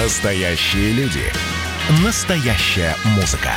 [0.00, 1.24] Настоящие люди.
[2.04, 3.50] Настоящая музыка.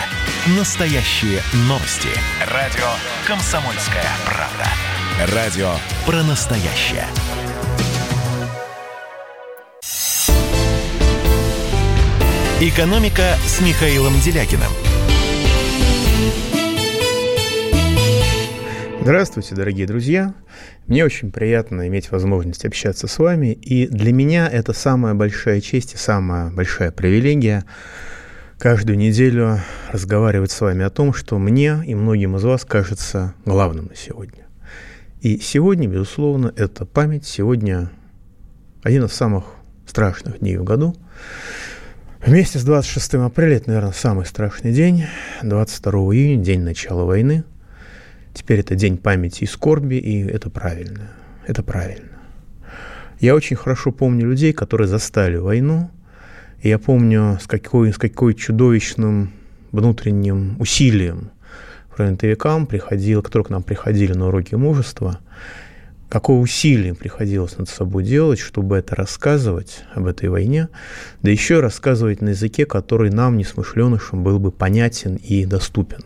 [0.57, 2.09] Настоящие новости.
[2.51, 2.87] Радио
[3.27, 5.35] «Комсомольская правда».
[5.35, 5.71] Радио
[6.03, 7.05] про настоящее.
[12.59, 14.71] «Экономика» с Михаилом Делякиным.
[19.01, 20.33] Здравствуйте, дорогие друзья.
[20.91, 23.53] Мне очень приятно иметь возможность общаться с вами.
[23.53, 27.63] И для меня это самая большая честь и самая большая привилегия
[28.57, 33.85] каждую неделю разговаривать с вами о том, что мне и многим из вас кажется главным
[33.85, 34.47] на сегодня.
[35.21, 37.25] И сегодня, безусловно, это память.
[37.25, 37.89] Сегодня
[38.83, 39.45] один из самых
[39.87, 40.93] страшных дней в году.
[42.19, 45.05] Вместе с 26 апреля, это, наверное, самый страшный день,
[45.41, 47.45] 22 июня, день начала войны–
[48.33, 51.11] Теперь это день памяти и скорби, и это правильно.
[51.47, 52.09] Это правильно.
[53.19, 55.91] Я очень хорошо помню людей, которые застали войну.
[56.61, 59.31] И я помню, с какой, с какой чудовищным
[59.71, 61.31] внутренним усилием
[61.89, 65.19] фронтовикам приходило, которые к нам приходили на уроки мужества,
[66.09, 70.69] какое усилие приходилось над собой делать, чтобы это рассказывать об этой войне,
[71.21, 76.03] да еще рассказывать на языке, который нам, несмышленышам, был бы понятен и доступен.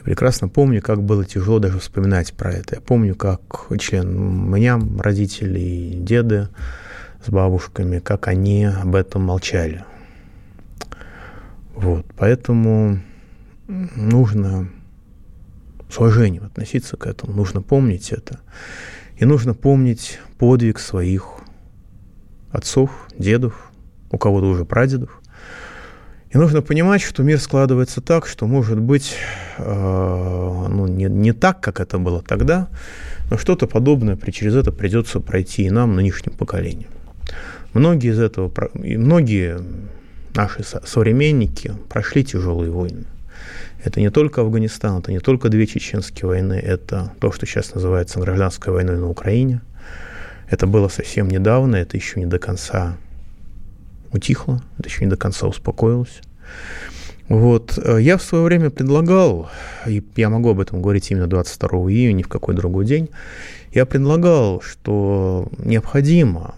[0.00, 2.76] Я прекрасно помню, как было тяжело даже вспоминать про это.
[2.76, 6.48] Я помню, как член меня, родители, деды
[7.22, 9.84] с бабушками, как они об этом молчали.
[11.74, 12.98] Вот, поэтому
[13.68, 14.70] нужно
[15.90, 18.40] с уважением относиться к этому, нужно помнить это.
[19.18, 21.40] И нужно помнить подвиг своих
[22.50, 23.70] отцов, дедов,
[24.10, 25.19] у кого-то уже прадедов,
[26.32, 29.16] и нужно понимать, что мир складывается так, что, может быть,
[29.58, 32.68] э, ну, не, не так, как это было тогда,
[33.30, 36.90] но что-то подобное через это придется пройти и нам, нынешним поколениям.
[37.72, 39.60] Многие из этого, и многие
[40.34, 43.04] наши современники прошли тяжелые войны.
[43.82, 48.20] Это не только Афганистан, это не только две чеченские войны, это то, что сейчас называется
[48.20, 49.62] гражданской войной на Украине.
[50.48, 52.96] Это было совсем недавно, это еще не до конца
[54.88, 56.20] еще не до конца успокоилось.
[57.28, 57.78] Вот.
[57.78, 59.48] Э, я в свое время предлагал,
[59.86, 63.08] и я могу об этом говорить именно 22 июня, ни в какой другой день,
[63.72, 66.56] я предлагал, что необходимо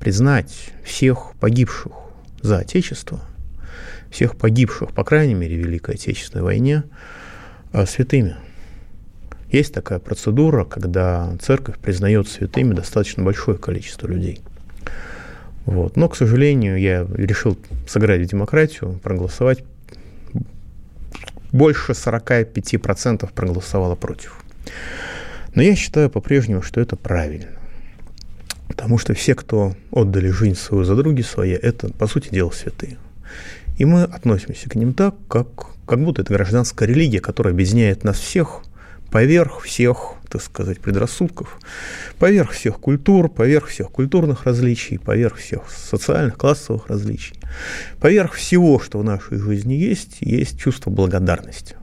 [0.00, 1.92] признать всех погибших
[2.42, 3.20] за Отечество,
[4.10, 6.82] всех погибших, по крайней мере, в Великой Отечественной войне,
[7.72, 8.34] э, святыми.
[9.52, 14.40] Есть такая процедура, когда церковь признает святыми достаточно большое количество людей.
[15.70, 15.96] Вот.
[15.96, 19.62] Но, к сожалению, я решил сыграть в демократию, проголосовать.
[21.52, 24.36] Больше 45% проголосовало против.
[25.54, 27.46] Но я считаю по-прежнему, что это правильно.
[28.66, 32.98] Потому что все, кто отдали жизнь свою за други свои, это, по сути дела, святые.
[33.78, 35.46] И мы относимся к ним так, как,
[35.86, 38.62] как будто это гражданская религия, которая объединяет нас всех
[39.12, 41.58] поверх всех, так сказать, предрассудков,
[42.18, 47.34] поверх всех культур, поверх всех культурных различий, поверх всех социальных, классовых различий,
[48.00, 51.76] поверх всего, что в нашей жизни есть, есть чувство благодарности.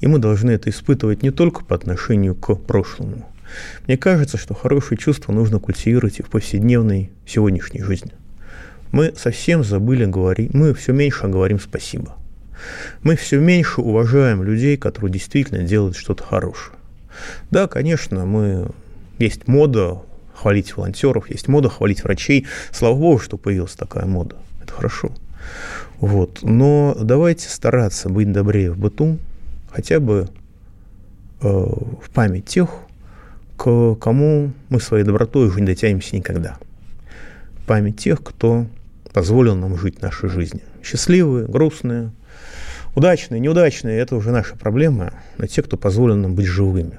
[0.00, 3.26] И мы должны это испытывать не только по отношению к прошлому.
[3.86, 8.12] Мне кажется, что хорошее чувство нужно культивировать и в повседневной сегодняшней жизни.
[8.92, 12.16] Мы совсем забыли говорить, мы все меньше говорим спасибо–
[13.02, 16.75] мы все меньше уважаем людей, которые действительно делают что-то хорошее.
[17.50, 18.68] Да, конечно, мы
[19.18, 20.02] есть мода
[20.34, 22.46] хвалить волонтеров, есть мода хвалить врачей.
[22.72, 24.36] Слава богу, что появилась такая мода.
[24.62, 25.10] Это хорошо.
[25.98, 26.40] Вот.
[26.42, 29.18] Но давайте стараться быть добрее в быту,
[29.70, 30.28] хотя бы
[31.40, 32.70] э, в память тех,
[33.56, 36.58] к кому мы своей добротой уже не дотянемся никогда.
[37.66, 38.66] Память тех, кто
[39.12, 40.62] позволил нам жить нашей жизнью.
[40.82, 42.10] Счастливые, грустные,
[42.96, 46.98] Удачные, неудачные– это уже наша проблема, но те, кто позволил нам быть живыми.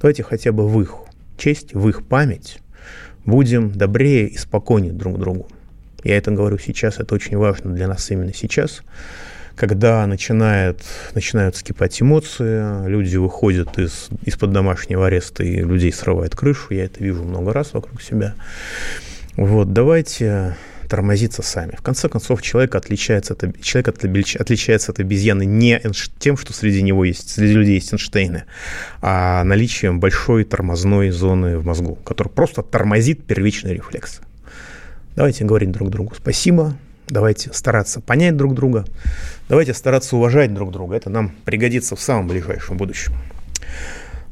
[0.00, 0.94] Давайте хотя бы в их
[1.36, 2.60] честь, в их память
[3.24, 5.48] будем добрее и спокойнее друг другу.
[6.02, 8.82] Я это говорю сейчас, это очень важно для нас именно сейчас,
[9.54, 10.80] когда начинает,
[11.14, 17.02] начинают скипать эмоции, люди выходят из, из-под домашнего ареста и людей срывает крышу, я это
[17.02, 18.34] вижу много раз вокруг себя.
[19.36, 20.56] Вот, давайте
[20.88, 21.76] тормозиться сами.
[21.76, 25.80] В конце концов, человек отличается от, человек отличается от обезьяны не
[26.18, 28.44] тем, что среди него есть, среди людей есть Эйнштейны,
[29.00, 34.20] а наличием большой тормозной зоны в мозгу, которая просто тормозит первичный рефлекс.
[35.14, 36.76] Давайте говорить друг другу спасибо,
[37.08, 38.84] давайте стараться понять друг друга,
[39.48, 40.96] давайте стараться уважать друг друга.
[40.96, 43.14] Это нам пригодится в самом ближайшем будущем.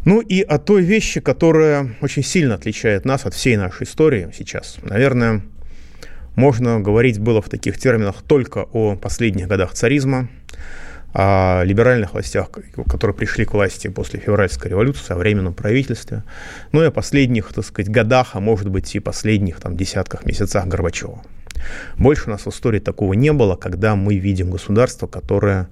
[0.04, 4.76] Ну и о той вещи, которая очень сильно отличает нас от всей нашей истории сейчас.
[4.82, 5.42] Наверное,
[6.36, 10.28] Можно говорить было в таких терминах только о последних годах царизма,
[11.14, 16.24] о либеральных властях, которые пришли к власти после февральской революции, о временном правительстве,
[16.72, 20.66] ну и о последних, так сказать, годах, а может быть и последних там, десятках месяцах
[20.66, 21.22] Горбачева.
[21.96, 25.68] Больше у нас в истории такого не было, когда мы видим государство, которое,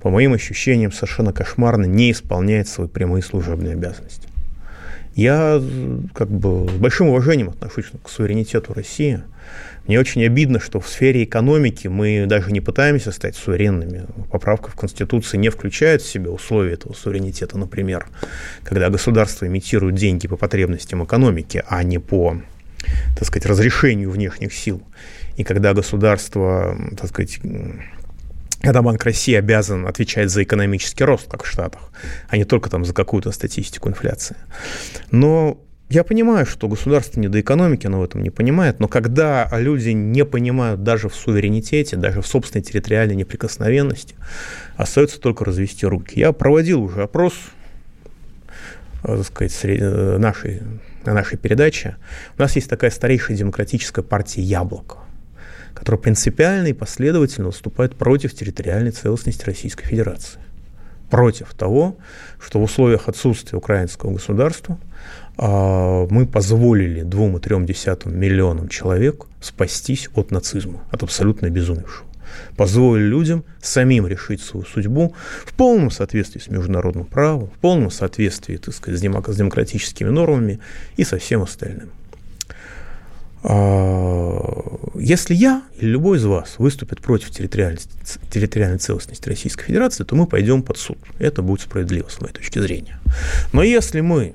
[0.00, 4.26] по моим ощущениям, совершенно кошмарно не исполняет свои прямые служебные обязанности.
[5.14, 5.62] Я
[6.14, 9.22] как бы с большим уважением отношусь к суверенитету России.
[9.86, 14.06] Мне очень обидно, что в сфере экономики мы даже не пытаемся стать суверенными.
[14.30, 17.58] Поправка в Конституции не включает в себя условия этого суверенитета.
[17.58, 18.06] Например,
[18.62, 22.36] когда государство имитирует деньги по потребностям экономики, а не по
[23.14, 24.82] так сказать, разрешению внешних сил.
[25.36, 27.38] И когда государство, так сказать,
[28.60, 31.92] когда Банк России обязан отвечать за экономический рост, как в Штатах,
[32.28, 34.36] а не только там за какую-то статистику инфляции.
[35.10, 35.60] Но
[35.92, 39.90] я понимаю, что государство не до экономики, оно в этом не понимает, но когда люди
[39.90, 44.14] не понимают даже в суверенитете, даже в собственной территориальной неприкосновенности,
[44.76, 46.18] остается только развести руки.
[46.18, 47.34] Я проводил уже опрос,
[49.04, 50.62] э, так сказать, э, нашей,
[51.04, 51.96] на нашей передаче.
[52.38, 54.98] У нас есть такая старейшая демократическая партия «Яблоко»
[55.74, 60.38] который принципиально и последовательно выступает против территориальной целостности Российской Федерации.
[61.10, 61.96] Против того,
[62.38, 64.78] что в условиях отсутствия украинского государства
[65.48, 72.06] мы позволили 2,3 миллионам человек спастись от нацизма, от абсолютно безумевшего.
[72.56, 78.56] Позволили людям самим решить свою судьбу в полном соответствии с международным правом, в полном соответствии
[78.56, 80.60] так сказать, с демократическими нормами
[80.96, 81.90] и со всем остальным.
[83.44, 84.40] А,
[84.94, 87.80] если я или любой из вас выступит против территориальной,
[88.30, 90.98] территориальной целостности Российской Федерации, то мы пойдем под суд.
[91.18, 93.00] Это будет справедливо, с моей точки зрения.
[93.52, 94.34] Но если мы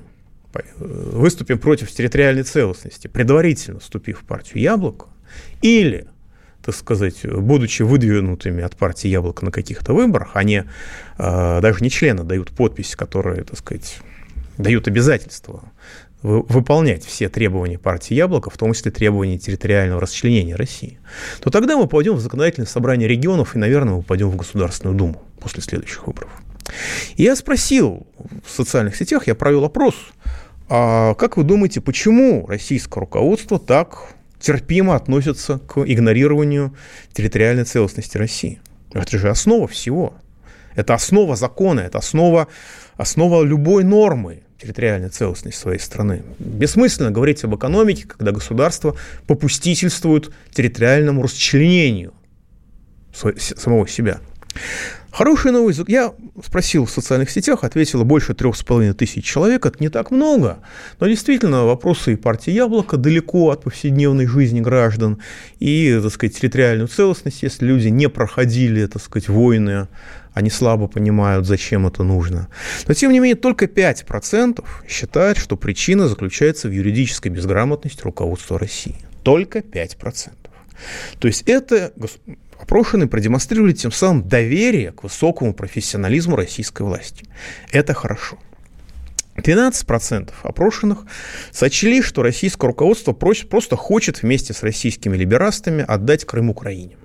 [0.78, 5.06] выступим против территориальной целостности, предварительно вступив в партию «Яблоко»,
[5.62, 6.06] или,
[6.64, 10.64] так сказать, будучи выдвинутыми от партии «Яблоко» на каких-то выборах, они
[11.16, 13.98] а, даже не члены дают подпись, которые, так сказать,
[14.56, 15.62] дают обязательства
[16.22, 20.98] выполнять все требования партии «Яблоко», в том числе требования территориального расчленения России,
[21.40, 25.22] то тогда мы пойдем в законодательное собрание регионов и, наверное, мы пойдем в Государственную Думу
[25.40, 26.30] после следующих выборов.
[27.16, 28.06] И я спросил
[28.44, 29.94] в социальных сетях, я провел опрос,
[30.68, 36.74] а как вы думаете, почему российское руководство так терпимо относится к игнорированию
[37.12, 38.60] территориальной целостности России?
[38.92, 40.14] Это же основа всего.
[40.74, 42.48] Это основа закона, это основа,
[42.96, 46.22] основа любой нормы территориальной целостности своей страны.
[46.38, 52.12] Бессмысленно говорить об экономике, когда государство попустительствует территориальному расчленению
[53.12, 54.20] самого себя.
[55.10, 55.80] Хорошая новость.
[55.88, 56.12] Я
[56.44, 59.64] спросил в социальных сетях, ответило больше трех с половиной тысяч человек.
[59.64, 60.58] Это не так много,
[61.00, 65.18] но действительно вопросы партии «Яблоко» далеко от повседневной жизни граждан
[65.60, 69.88] и, так сказать, территориальную целостность, если люди не проходили, так сказать, войны
[70.34, 72.48] они слабо понимают, зачем это нужно.
[72.86, 78.94] Но, тем не менее, только 5% считают, что причина заключается в юридической безграмотности руководства России.
[79.24, 80.30] Только 5%.
[81.18, 81.92] То есть это
[82.58, 87.24] опрошенные продемонстрировали тем самым доверие к высокому профессионализму российской власти.
[87.70, 88.38] Это хорошо.
[89.36, 91.04] 12% опрошенных
[91.52, 96.96] сочли, что российское руководство просто хочет вместе с российскими либерастами отдать Крым Украине.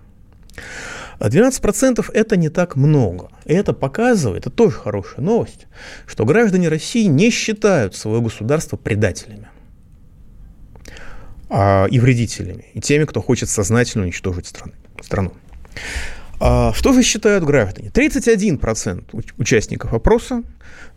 [1.19, 3.29] 12% это не так много.
[3.45, 5.67] И это показывает, это тоже хорошая новость,
[6.07, 9.47] что граждане России не считают свое государство предателями
[11.49, 15.33] а, и вредителями, и теми, кто хочет сознательно уничтожить страны, страну.
[16.39, 17.89] А, что же считают граждане?
[17.93, 20.43] 31% участников опроса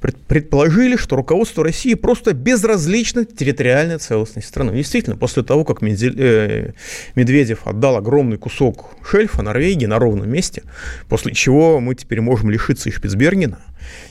[0.00, 4.72] предположили, что руководство России просто безразлично территориальной целостности страны.
[4.72, 6.72] Действительно, после того, как э,
[7.14, 10.64] Медведев отдал огромный кусок шельфа Норвегии на ровном месте,
[11.08, 13.60] после чего мы теперь можем лишиться и Шпицбергена,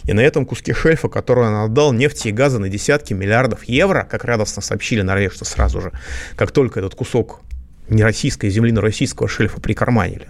[0.05, 4.07] и на этом куске шельфа, который он отдал нефти и газа на десятки миллиардов евро,
[4.09, 5.91] как радостно сообщили норвежцы сразу же,
[6.35, 7.41] как только этот кусок
[7.89, 10.27] не российской земли, но российского шельфа прикарманили.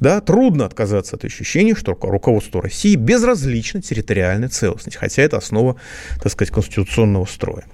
[0.00, 5.76] Да, трудно отказаться от ощущения, что руководство России безразлично территориальная целостность, хотя это основа,
[6.22, 7.64] так сказать, конституционного строя.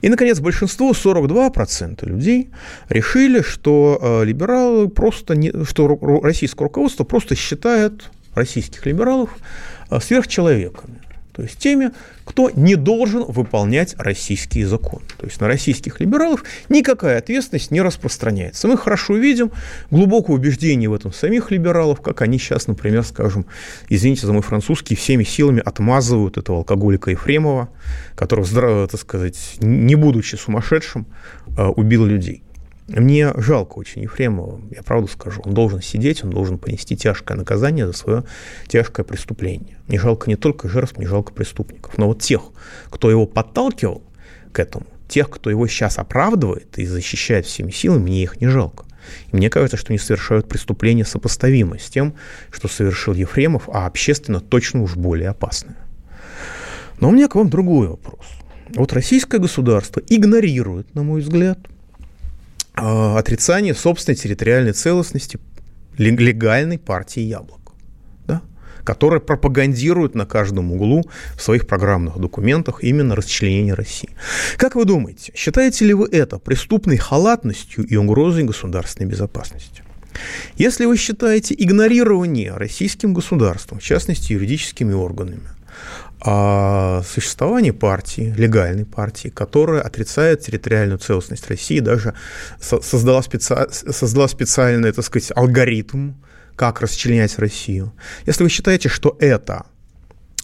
[0.00, 2.50] И, наконец, большинство, 42% людей,
[2.88, 9.30] решили, что э, либералы просто не, что российское руководство просто считает российских либералов
[9.90, 10.99] э, сверхчеловеками
[11.32, 11.90] то есть теми,
[12.24, 15.04] кто не должен выполнять российские законы.
[15.18, 18.68] То есть на российских либералов никакая ответственность не распространяется.
[18.68, 19.50] Мы хорошо видим
[19.90, 23.46] глубокое убеждение в этом самих либералов, как они сейчас, например, скажем,
[23.88, 27.70] извините за мой французский, всеми силами отмазывают этого алкоголика Ефремова,
[28.14, 28.44] который,
[28.88, 31.06] так сказать, не будучи сумасшедшим,
[31.56, 32.42] э, убил людей.
[32.90, 35.42] Мне жалко очень Ефремова, я правду скажу.
[35.44, 38.24] Он должен сидеть, он должен понести тяжкое наказание за свое
[38.66, 39.78] тяжкое преступление.
[39.86, 41.96] Мне жалко не только жертв, мне жалко преступников.
[41.98, 42.42] Но вот тех,
[42.90, 44.02] кто его подталкивал
[44.52, 48.84] к этому, тех, кто его сейчас оправдывает и защищает всеми силами, мне их не жалко.
[49.32, 52.14] И мне кажется, что они совершают преступление сопоставимое с тем,
[52.50, 55.76] что совершил Ефремов, а общественно точно уж более опасное.
[56.98, 58.26] Но у меня к вам другой вопрос.
[58.74, 61.58] Вот российское государство игнорирует, на мой взгляд,
[62.80, 65.38] отрицание собственной территориальной целостности
[65.98, 67.72] легальной партии «Яблоко»,
[68.26, 68.42] да,
[68.84, 71.04] которая пропагандирует на каждом углу
[71.36, 74.10] в своих программных документах именно расчленение России.
[74.56, 79.82] Как вы думаете, считаете ли вы это преступной халатностью и угрозой государственной безопасности?
[80.56, 85.48] Если вы считаете игнорирование российским государством, в частности юридическими органами,
[86.20, 92.14] о существовании партии, легальной партии, которая отрицает территориальную целостность России, даже
[92.60, 93.54] создала, специ...
[93.70, 96.12] создала специальный, так сказать, алгоритм,
[96.56, 97.94] как расчленять Россию.
[98.26, 99.64] Если вы считаете, что это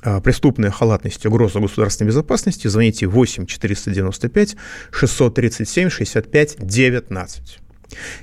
[0.03, 4.57] а, преступная халатность и угроза государственной безопасности, звоните 8 495
[4.93, 7.59] 637 65 19.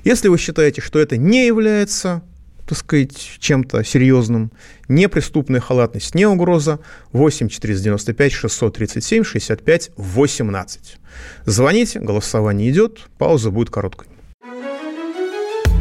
[0.03, 2.23] Если вы считаете, что это не является
[2.65, 4.51] так сказать, чем-то серьезным,
[4.87, 6.79] не преступная халатность, не угроза,
[7.11, 10.97] 8 495 637 65 18.
[11.45, 14.07] Звоните, голосование идет, пауза будет короткой.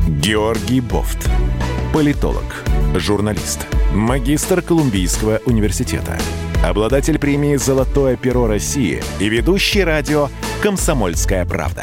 [0.09, 1.29] Георгий Бофт,
[1.93, 2.65] политолог,
[2.97, 6.19] журналист, магистр Колумбийского университета,
[6.65, 10.29] обладатель премии «Золотое перо России» и ведущий радио
[10.63, 11.83] «Комсомольская правда»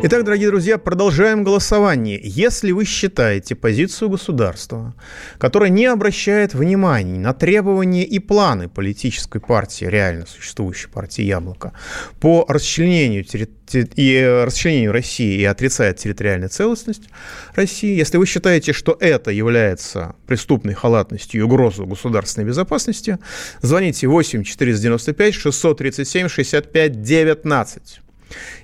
[0.00, 2.20] Итак, дорогие друзья, продолжаем голосование.
[2.22, 4.94] Если вы считаете позицию государства,
[5.38, 11.72] которая не обращает внимания на требования и планы политической партии, реально существующей партии «Яблоко»,
[12.20, 13.26] по расчленению,
[13.72, 17.08] и расчленению России и отрицает территориальную целостность
[17.56, 23.18] России, если вы считаете, что это является преступной халатностью и угрозой государственной безопасности,
[23.62, 28.00] звоните 8 495 637 65 19.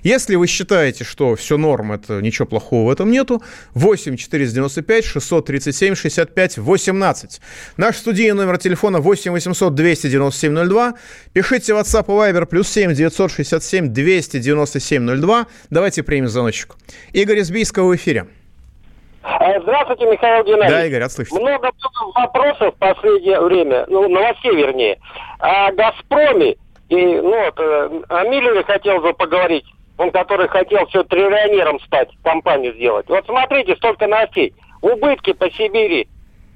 [0.03, 3.41] Если вы считаете, что все норм, это ничего плохого в этом нету,
[3.73, 7.41] 8 495 637 65 18.
[7.77, 10.93] Наш студийный номер телефона 8 800 297 02.
[11.33, 15.47] Пишите в WhatsApp и Viber плюс 7 967 297 02.
[15.69, 16.75] Давайте примем звоночек.
[17.13, 18.27] Игорь из Бийска в эфире.
[19.23, 20.71] Э, здравствуйте, Михаил Геннадьевич.
[20.71, 21.39] Да, Игорь, отслышите.
[21.39, 21.71] Много
[22.13, 24.99] вопросов в последнее время, ну, новостей вернее,
[25.39, 26.55] о «Газпроме»
[26.89, 29.65] И, ну, вот, э, о Миллере хотел бы поговорить.
[29.97, 33.07] Он, который хотел все триллионером стать, компанию сделать.
[33.07, 34.53] Вот смотрите, столько новостей.
[34.81, 36.07] Убытки по Сибири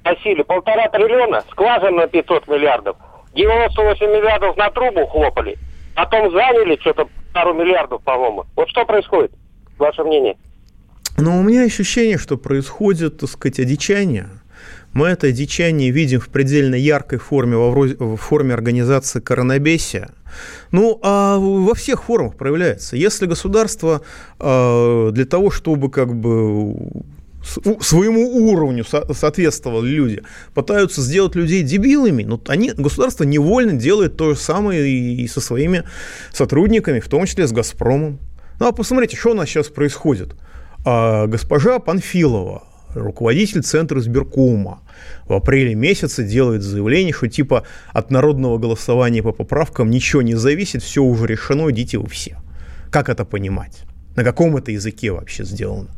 [0.04, 2.96] носили полтора триллиона, скважин на 500 миллиардов.
[3.34, 5.56] 98 миллиардов на трубу хлопали.
[5.96, 8.44] Потом заняли что-то пару миллиардов, по-моему.
[8.56, 9.32] Вот что происходит?
[9.78, 10.36] Ваше мнение?
[11.16, 14.28] Ну, у меня ощущение, что происходит, так сказать, одичание–
[14.92, 20.10] мы это дичание видим в предельно яркой форме, в форме организации коронабесия.
[20.70, 22.96] Ну, а во всех формах проявляется.
[22.96, 24.02] Если государство
[24.38, 26.74] э, для того, чтобы как бы
[27.80, 30.22] своему уровню соответствовали люди,
[30.54, 35.84] пытаются сделать людей дебилами, но они, государство невольно делает то же самое и со своими
[36.32, 38.18] сотрудниками, в том числе с «Газпромом».
[38.58, 40.36] Ну, а посмотрите, что у нас сейчас происходит.
[40.84, 44.80] А, госпожа Панфилова, руководитель Центра сберкома
[45.26, 50.82] в апреле месяце делает заявление, что типа от народного голосования по поправкам ничего не зависит,
[50.82, 52.38] все уже решено, идите вы все.
[52.90, 53.82] Как это понимать?
[54.16, 55.90] На каком это языке вообще сделано?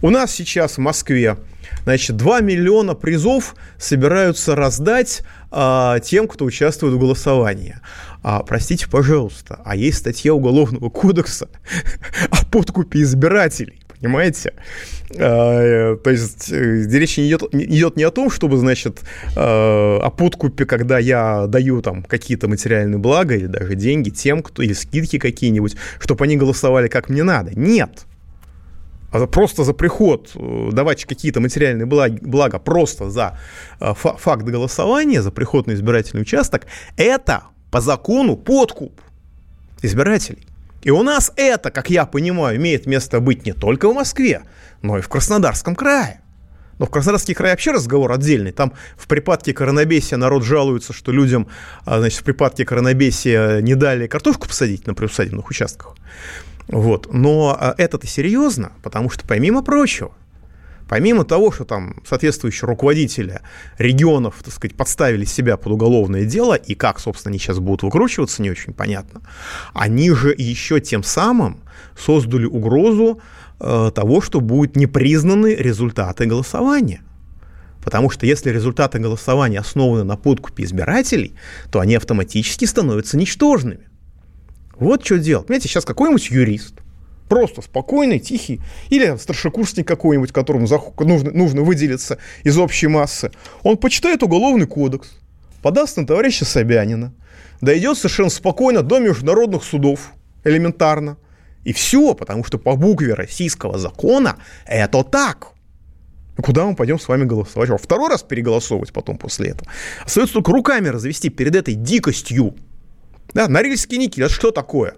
[0.00, 1.36] У нас сейчас в Москве
[1.84, 7.76] значит, 2 миллиона призов собираются раздать а, тем, кто участвует в голосовании.
[8.22, 11.48] А, простите, пожалуйста, а есть статья Уголовного кодекса
[12.30, 14.54] о подкупе избирателей понимаете?
[15.16, 19.00] А, то есть э, речь не идет, идет не о том, чтобы, значит,
[19.36, 24.62] а, о подкупе, когда я даю там какие-то материальные блага или даже деньги тем, кто,
[24.62, 27.52] или скидки какие-нибудь, чтобы они голосовали как мне надо.
[27.54, 28.06] Нет.
[29.12, 33.38] А просто за приход э, давать какие-то материальные блага, блага просто за
[33.78, 36.66] э, факт голосования, за приход на избирательный участок,
[36.96, 39.00] это по закону подкуп
[39.82, 40.46] избирателей.
[40.82, 44.42] И у нас это, как я понимаю, имеет место быть не только в Москве,
[44.82, 46.20] но и в Краснодарском крае.
[46.78, 48.50] Но в Краснодарский край вообще разговор отдельный.
[48.50, 51.46] Там в припадке коронабесия народ жалуется, что людям
[51.84, 55.94] а, значит, в припадке коронабесия не дали картошку посадить на приусадебных участках.
[56.66, 57.12] Вот.
[57.12, 60.12] Но а, это-то серьезно, потому что, помимо прочего,
[60.92, 63.40] помимо того, что там соответствующие руководители
[63.78, 68.42] регионов, так сказать, подставили себя под уголовное дело, и как, собственно, они сейчас будут выкручиваться,
[68.42, 69.22] не очень понятно,
[69.72, 71.60] они же еще тем самым
[71.96, 73.20] создали угрозу
[73.64, 77.00] Э, того, что будут непризнаны результаты голосования.
[77.84, 81.36] Потому что если результаты голосования основаны на подкупе избирателей,
[81.70, 83.88] то они автоматически становятся ничтожными.
[84.74, 85.46] Вот что делать.
[85.46, 86.81] Понимаете, сейчас какой-нибудь юрист,
[87.32, 88.60] просто спокойный, тихий,
[88.90, 90.66] или старшекурсник какой-нибудь, которому
[90.98, 93.30] нужно, нужно выделиться из общей массы,
[93.62, 95.12] он почитает уголовный кодекс,
[95.62, 97.14] подаст на товарища Собянина,
[97.62, 100.12] дойдет совершенно спокойно до международных судов,
[100.44, 101.16] элементарно,
[101.64, 104.36] и все, потому что по букве российского закона
[104.66, 105.52] это так.
[106.36, 107.70] Куда мы пойдем с вами голосовать?
[107.80, 109.70] Второй раз переголосовывать потом после этого.
[110.04, 112.56] Остается только руками развести перед этой дикостью.
[113.32, 114.96] Да, Норильский никель, это что такое?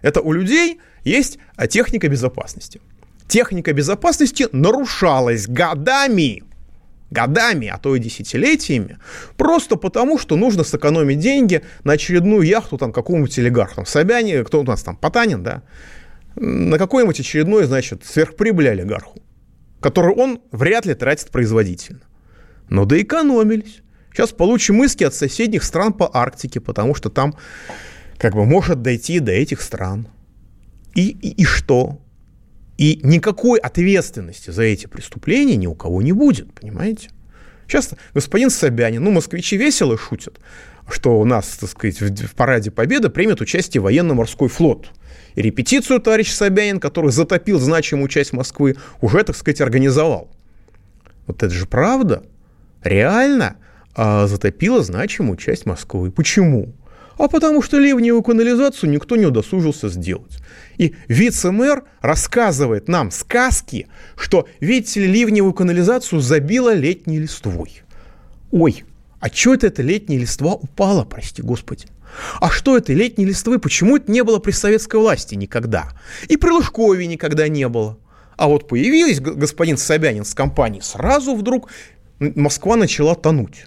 [0.00, 2.80] Это у людей есть а, техника безопасности.
[3.28, 6.42] Техника безопасности нарушалась годами,
[7.10, 8.98] годами, а то и десятилетиями,
[9.36, 13.76] просто потому, что нужно сэкономить деньги на очередную яхту там какому-нибудь олигарху.
[13.76, 15.62] Там, Собяне, кто у нас там, Потанин, да?
[16.36, 19.20] на какой-нибудь очередной, значит, сверхприбыли олигарху,
[19.80, 22.00] которую он вряд ли тратит производительно.
[22.68, 23.82] Но доэкономились.
[24.12, 27.34] Сейчас получим иски от соседних стран по Арктике, потому что там
[28.18, 30.06] как бы может дойти до этих стран.
[30.94, 32.00] И, и, и что?
[32.78, 37.10] И никакой ответственности за эти преступления ни у кого не будет, понимаете?
[37.66, 40.40] Сейчас господин Собянин, ну, москвичи весело шутят,
[40.88, 44.90] что у нас, так сказать, в, параде Победы примет участие военно-морской флот–
[45.34, 50.30] и репетицию товарищ Собянин, который затопил значимую часть Москвы, уже, так сказать, организовал.
[51.26, 52.24] Вот это же правда.
[52.82, 53.56] Реально
[53.94, 56.10] а, затопила значимую часть Москвы.
[56.10, 56.72] Почему?
[57.18, 60.38] А потому что ливневую канализацию никто не удосужился сделать.
[60.78, 67.82] И вице-мэр рассказывает нам сказки, что, видите ли, ливневую канализацию забила летней листвой.
[68.50, 68.84] Ой,
[69.20, 71.86] а что это эта летняя листва упала, прости господи?
[72.40, 73.58] А что это летние листвы?
[73.58, 75.92] Почему это не было при советской власти никогда?
[76.28, 77.98] И при Лужкове никогда не было.
[78.36, 81.70] А вот появилась господин Собянин с компанией, сразу вдруг
[82.18, 83.66] Москва начала тонуть.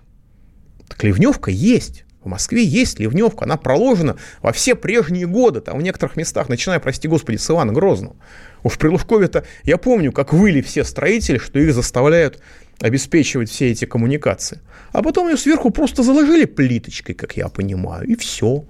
[0.88, 2.05] Так ливневка есть.
[2.26, 6.80] В Москве есть ливневка, она проложена во все прежние годы, там в некоторых местах, начиная,
[6.80, 8.16] прости господи, с Ивана Грозного.
[8.64, 12.42] Уж при Лужкове-то я помню, как выли все строители, что их заставляют
[12.82, 14.60] обеспечивать все эти коммуникации.
[14.92, 18.66] А потом ее сверху просто заложили плиточкой, как я понимаю, и все.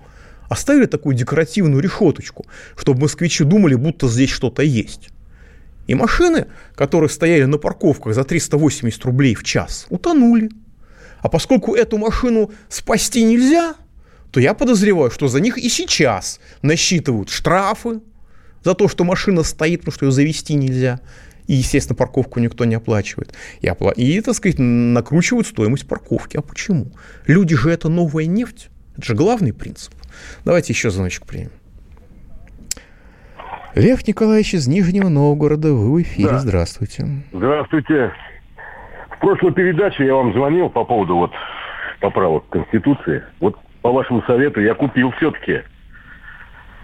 [0.50, 5.12] Оставили такую декоративную решеточку, чтобы москвичи думали, будто здесь что-то есть.
[5.88, 10.50] И машины, которые стояли на парковках за 380 рублей в час, утонули.
[11.26, 13.74] А поскольку эту машину спасти нельзя,
[14.30, 18.02] то я подозреваю, что за них и сейчас насчитывают штрафы
[18.64, 21.00] за то, что машина стоит, потому что ее завести нельзя,
[21.48, 23.34] и, естественно, парковку никто не оплачивает.
[23.62, 23.92] И, опла...
[23.94, 26.38] и, так сказать, накручивают стоимость парковки.
[26.38, 26.92] А почему?
[27.26, 28.70] Люди же это новая нефть.
[28.96, 29.96] Это же главный принцип.
[30.44, 31.50] Давайте еще звоночек примем.
[33.74, 36.40] Лев Николаевич из Нижнего Новгорода, вы в эфире, да.
[36.40, 37.08] здравствуйте.
[37.34, 38.12] Здравствуйте.
[39.26, 41.32] В прошлой передаче я вам звонил по поводу вот
[42.00, 43.24] поправок Конституции.
[43.40, 45.64] Вот по вашему совету я купил все-таки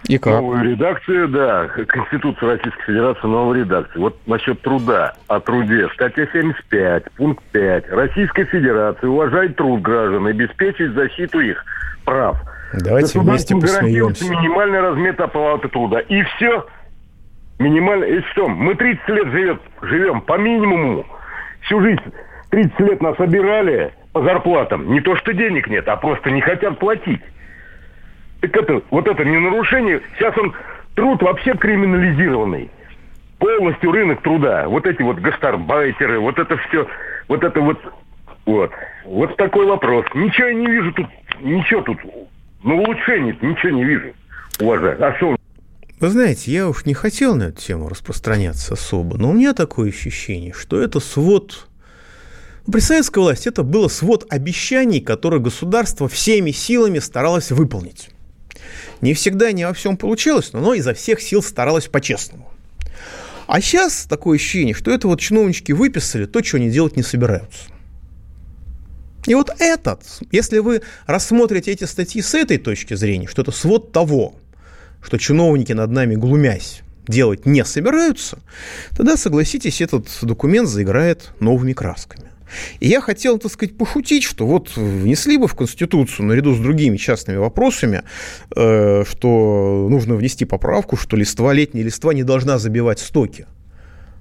[0.08, 0.40] и как?
[0.40, 4.00] Новую редакцию, да, Конституция Российской Федерации, новая редакция.
[4.00, 5.88] Вот насчет труда, о труде.
[5.94, 7.90] Статья 75, пункт 5.
[7.90, 11.64] Российская Федерация уважает труд граждан и обеспечивает защиту их
[12.04, 12.42] прав.
[12.72, 14.28] Давайте вместе посмеемся.
[14.28, 16.00] минимальный размер оплаты труда.
[16.00, 16.66] И все.
[17.60, 18.02] Минимально.
[18.02, 18.48] И что?
[18.48, 21.06] Мы 30 лет живет, живем по минимуму.
[21.60, 22.00] Всю жизнь
[22.52, 24.92] 30 лет нас обирали по зарплатам.
[24.92, 27.22] Не то, что денег нет, а просто не хотят платить.
[28.42, 30.02] Так это, вот это не нарушение.
[30.18, 30.54] Сейчас он
[30.94, 32.70] труд вообще криминализированный.
[33.38, 34.68] Полностью рынок труда.
[34.68, 36.86] Вот эти вот гастарбайтеры, вот это все,
[37.26, 37.78] вот это вот,
[38.44, 38.70] вот.
[39.06, 40.04] Вот такой вопрос.
[40.14, 41.06] Ничего я не вижу тут,
[41.40, 41.98] ничего тут,
[42.62, 44.12] ну улучшений ничего не вижу,
[44.60, 45.02] уважаю.
[45.02, 45.36] А что
[46.00, 49.88] вы знаете, я уж не хотел на эту тему распространяться особо, но у меня такое
[49.88, 51.68] ощущение, что это свод
[52.70, 58.10] при советской власти это было свод обещаний, которые государство всеми силами старалось выполнить.
[59.00, 62.48] Не всегда, не во всем получилось, но оно изо всех сил старалось по-честному.
[63.48, 67.64] А сейчас такое ощущение, что это вот чиновнички выписали то, чего они делать не собираются.
[69.26, 73.92] И вот этот, если вы рассмотрите эти статьи с этой точки зрения, что это свод
[73.92, 74.34] того,
[75.02, 78.38] что чиновники над нами глумясь делать не собираются,
[78.96, 82.31] тогда, согласитесь, этот документ заиграет новыми красками.
[82.80, 86.96] И я хотел, так сказать, пошутить, что вот внесли бы в Конституцию наряду с другими
[86.96, 88.02] частными вопросами,
[88.54, 93.46] э, что нужно внести поправку, что листва, летняя листва не должна забивать стоки.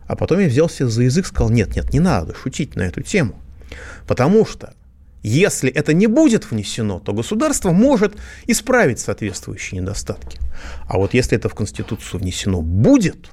[0.08, 3.36] А потом я взялся за язык, сказал, нет, нет, не надо шутить на эту тему.
[4.08, 4.74] Потому что
[5.24, 8.16] если это не будет внесено, то государство может
[8.48, 10.40] исправить соответствующие недостатки.
[10.88, 13.30] А вот если это в Конституцию внесено будет,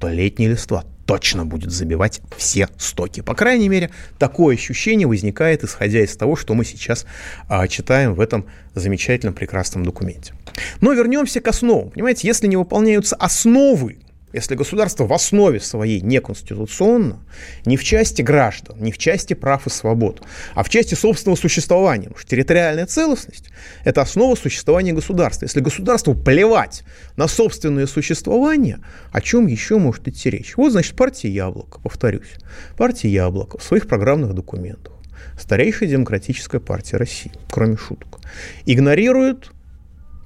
[0.00, 3.20] то летняя листва точно будет забивать все стоки.
[3.20, 7.06] По крайней мере, такое ощущение возникает, исходя из того, что мы сейчас
[7.48, 10.34] а, читаем в этом замечательном, прекрасном документе.
[10.80, 11.90] Но вернемся к основам.
[11.90, 13.98] Понимаете, если не выполняются основы
[14.32, 17.20] если государство в основе своей неконституционно,
[17.66, 20.22] не в части граждан, не в части прав и свобод,
[20.54, 22.04] а в части собственного существования.
[22.04, 23.50] Потому что территориальная целостность–
[23.84, 25.44] это основа существования государства.
[25.44, 26.82] Если государству плевать
[27.16, 28.78] на собственное существование,
[29.12, 30.56] о чем еще может идти речь?
[30.56, 32.36] Вот, значит, партия «Яблоко», повторюсь.
[32.76, 34.94] Партия «Яблоко» в своих программных документах,
[35.38, 38.20] старейшая демократическая партия России, кроме шуток,
[38.64, 39.50] игнорирует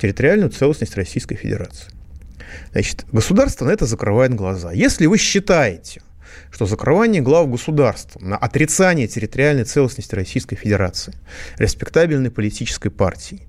[0.00, 1.95] территориальную целостность Российской Федерации.
[2.72, 4.72] Значит, государство на это закрывает глаза.
[4.72, 6.02] Если вы считаете,
[6.50, 11.14] что закрывание глав государства на отрицание территориальной целостности Российской Федерации,
[11.58, 13.42] респектабельной политической партии,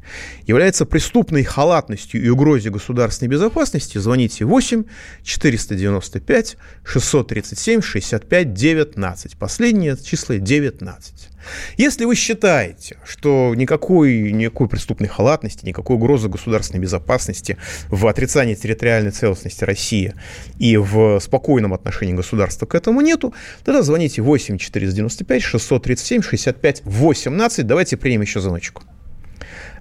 [0.45, 4.83] является преступной халатностью и угрозой государственной безопасности, звоните 8
[5.23, 9.37] 495 637 65 19.
[9.37, 11.29] Последнее число 19.
[11.77, 17.57] Если вы считаете, что никакой, никакой преступной халатности, никакой угрозы государственной безопасности
[17.89, 20.13] в отрицании территориальной целостности России
[20.59, 27.67] и в спокойном отношении государства к этому нету, тогда звоните 8 495 637 65 18.
[27.67, 28.83] Давайте примем еще звоночку.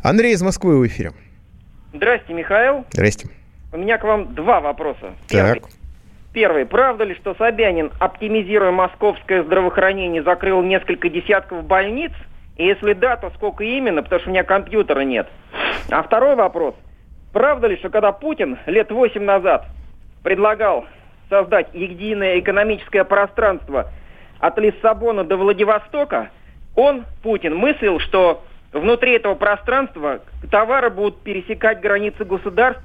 [0.02, 1.12] Андрей из Москвы в эфире.
[1.92, 2.84] Здрасте, Михаил.
[2.92, 3.28] Здрасте.
[3.72, 5.14] У меня к вам два вопроса.
[5.28, 5.54] Так.
[5.54, 5.85] Первый.
[6.36, 6.66] Первый.
[6.66, 12.12] Правда ли, что Собянин, оптимизируя московское здравоохранение, закрыл несколько десятков больниц?
[12.58, 15.26] И если да, то сколько именно, потому что у меня компьютера нет.
[15.90, 16.74] А второй вопрос.
[17.32, 19.64] Правда ли, что когда Путин лет восемь назад
[20.22, 20.84] предлагал
[21.30, 23.90] создать единое экономическое пространство
[24.38, 26.28] от Лиссабона до Владивостока,
[26.74, 28.44] он, Путин, мыслил, что
[28.74, 30.20] внутри этого пространства
[30.50, 32.84] товары будут пересекать границы государств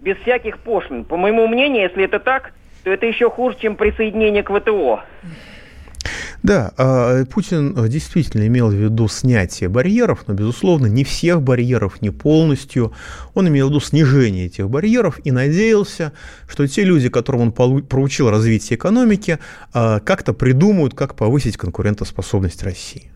[0.00, 1.04] без всяких пошлин.
[1.04, 2.52] По моему мнению, если это так,
[2.82, 5.02] то это еще хуже, чем присоединение к ВТО.
[6.42, 12.02] Да, а, Путин э, действительно имел в виду снятие барьеров, но, безусловно, не всех барьеров,
[12.02, 12.92] не полностью.
[13.34, 16.12] Он имел в виду снижение этих барьеров и надеялся,
[16.48, 19.38] что те люди, которым он проучил развитие экономики,
[19.72, 23.12] а, как-то придумают, как повысить конкурентоспособность России.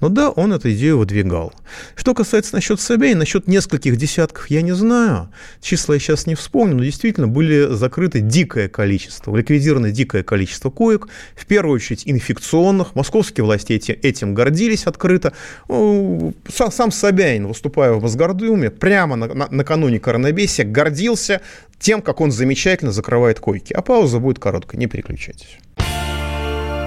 [0.00, 1.52] Но да, он эту идею выдвигал.
[1.96, 5.30] Что касается насчет Собянина, насчет нескольких десятков я не знаю.
[5.60, 11.08] Числа я сейчас не вспомню, но действительно были закрыты дикое количество, ликвидировано дикое количество коек,
[11.34, 12.94] в первую очередь инфекционных.
[12.94, 15.32] Московские власти этим гордились открыто.
[15.68, 21.40] Сам, сам Собянин, выступая в Мосгордуме, прямо на, на, накануне коронабесия гордился
[21.78, 23.72] тем, как он замечательно закрывает койки.
[23.72, 25.58] А пауза будет короткой, не переключайтесь.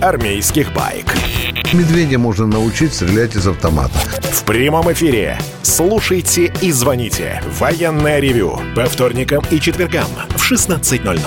[0.00, 1.06] армейских баек.
[1.72, 3.94] Медведя можно научить стрелять из автомата.
[4.22, 5.38] В прямом эфире.
[5.62, 7.42] Слушайте и звоните.
[7.58, 8.58] Военное ревю.
[8.74, 11.18] По вторникам и четвергам в 16.00.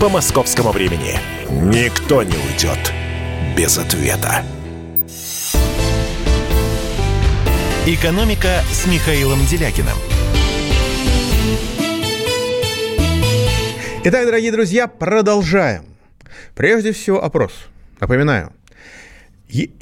[0.00, 1.18] По московскому времени.
[1.50, 2.92] Никто не уйдет
[3.56, 4.44] без ответа.
[7.86, 9.96] «Экономика» с Михаилом Делякиным.
[14.02, 15.84] Итак, дорогие друзья, продолжаем.
[16.54, 17.52] Прежде всего опрос.
[18.00, 18.52] Напоминаю,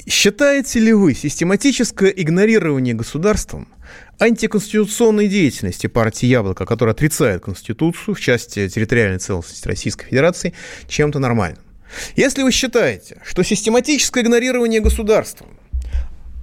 [0.07, 3.67] Считаете ли вы систематическое игнорирование государством
[4.19, 10.53] антиконституционной деятельности партии «Яблоко», которая отрицает Конституцию в части территориальной целостности Российской Федерации,
[10.87, 11.63] чем-то нормальным?
[12.15, 15.47] Если вы считаете, что систематическое игнорирование государством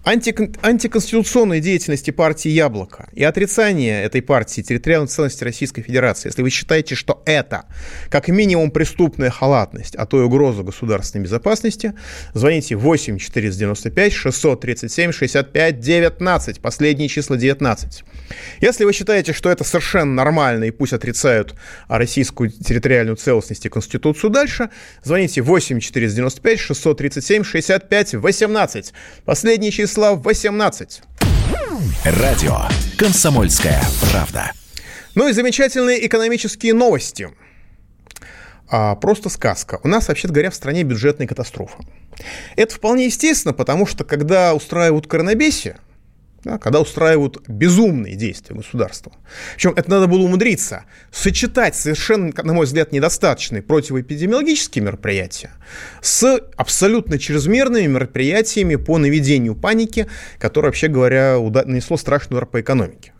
[0.04, 6.50] Анти, антиконституционной деятельности партии «Яблоко» и отрицание этой партии территориальной целостности Российской Федерации, если вы
[6.50, 7.66] считаете, что это
[8.10, 11.94] как минимум преступная халатность, а то и угроза государственной безопасности,
[12.34, 18.02] звоните 8 495 637 65 19, последние числа 19.
[18.60, 21.54] Если вы считаете, что это совершенно нормально и пусть отрицают
[21.86, 24.70] российскую территориальную целостность и Конституцию дальше,
[25.04, 28.92] звоните 8 495 637 65 18,
[29.24, 31.02] последние числа числа 18.
[32.06, 32.56] Радио
[32.96, 33.78] «Комсомольская
[34.10, 34.50] правда».
[35.14, 37.28] Ну и замечательные экономические новости.
[38.70, 39.80] А, просто сказка.
[39.84, 41.76] У нас, вообще говоря, в стране бюджетная катастрофа.
[42.56, 45.76] Это вполне естественно, потому что когда устраивают коронабесие,
[46.44, 49.12] да, когда устраивают безумные действия государства.
[49.54, 55.50] Причем это надо было умудриться сочетать совершенно, на мой взгляд, недостаточные противоэпидемиологические мероприятия
[56.00, 63.12] с абсолютно чрезмерными мероприятиями по наведению паники, которое, вообще говоря, нанесло страшный удар по экономике.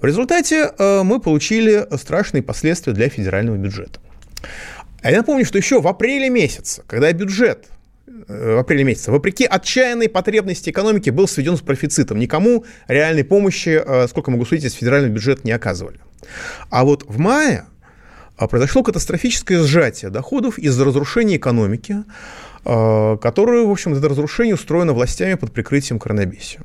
[0.00, 4.00] В результате э, мы получили страшные последствия для федерального бюджета.
[5.02, 7.66] А я напомню, что еще в апреле месяце, когда бюджет
[8.28, 12.18] в апреле месяце, вопреки отчаянной потребности экономики, был сведен с профицитом.
[12.18, 15.98] Никому реальной помощи, э, сколько могу судить, из федерального бюджета не оказывали.
[16.70, 17.64] А вот в мае
[18.38, 22.04] э, произошло катастрофическое сжатие доходов из-за разрушения экономики,
[22.64, 26.60] э, которое, в общем, это разрушение устроено властями под прикрытием коронавируса.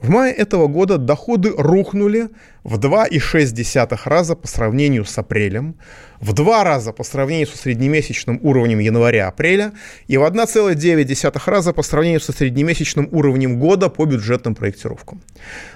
[0.00, 2.28] В мае этого года доходы рухнули
[2.62, 5.74] в 2,6 раза по сравнению с апрелем,
[6.20, 9.72] в два раза по сравнению со среднемесячным уровнем января-апреля
[10.06, 15.20] и в 1,9 раза по сравнению со среднемесячным уровнем года по бюджетным проектировкам.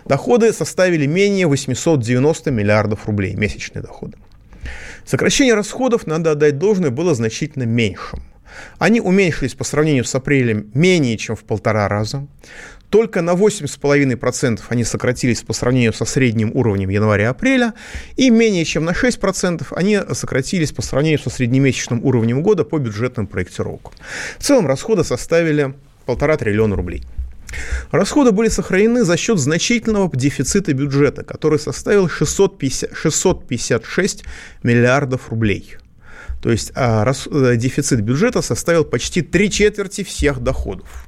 [0.04, 4.16] Доходы составили менее 890 миллиардов рублей, месячные доходы.
[5.04, 8.22] Сокращение расходов, надо отдать должное, было значительно меньшим.
[8.78, 12.26] Они уменьшились по сравнению с апрелем менее чем в полтора раза.
[12.92, 17.72] Только на 8,5% они сократились по сравнению со средним уровнем января-апреля,
[18.16, 23.26] и менее чем на 6% они сократились по сравнению со среднемесячным уровнем года по бюджетным
[23.26, 23.94] проектировкам.
[24.38, 25.72] В целом расходы составили
[26.04, 27.02] полтора триллиона рублей.
[27.92, 34.24] Расходы были сохранены за счет значительного дефицита бюджета, который составил 650, 656
[34.62, 35.76] миллиардов рублей.
[36.42, 41.06] То есть а, рас, э, дефицит бюджета составил почти три четверти всех доходов.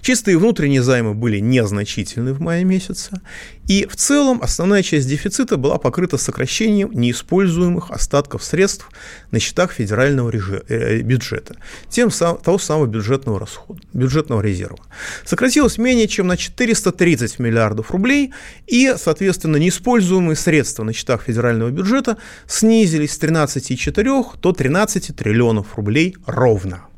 [0.00, 3.20] Чистые внутренние займы были незначительны в мае месяце,
[3.66, 8.88] и в целом основная часть дефицита была покрыта сокращением неиспользуемых остатков средств
[9.30, 10.32] на счетах федерального
[10.68, 11.56] э, бюджета,
[11.88, 14.80] тем сам, того самого бюджетного расхода, бюджетного резерва.
[15.24, 18.32] Сократилось менее чем на 430 миллиардов рублей,
[18.66, 26.16] и, соответственно, неиспользуемые средства на счетах федерального бюджета снизились с 13,4 до 13 триллионов рублей
[26.26, 26.89] ровно.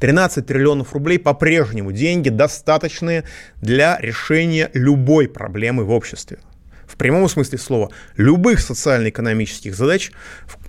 [0.00, 3.24] 13 триллионов рублей по-прежнему деньги, достаточные
[3.60, 6.38] для решения любой проблемы в обществе.
[6.86, 10.12] В прямом смысле слова, любых социально-экономических задач.